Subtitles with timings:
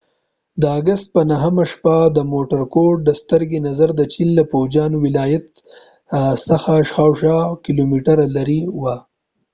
[0.61, 4.91] د اګست په 9 همه شپه د مورکوټ د سترګې نظر د چین له فوجیان
[5.05, 5.47] ولایت
[6.47, 8.95] څخه شاوخوا اويه کیلومتره لرې وه